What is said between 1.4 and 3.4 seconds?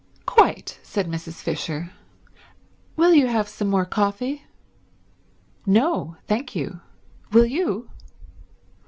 Fisher. "Will you